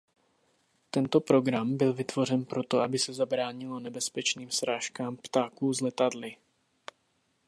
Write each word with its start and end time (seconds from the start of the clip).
Tento 0.91 1.19
program 1.21 1.77
byl 1.77 1.93
vytvořen 1.93 2.45
proto 2.45 2.79
aby 2.79 2.99
se 2.99 3.13
zabránilo 3.13 3.79
nebezpečným 3.79 4.51
srážkám 4.51 5.17
ptáků 5.17 5.73
s 5.73 5.81
letadly. 5.81 6.35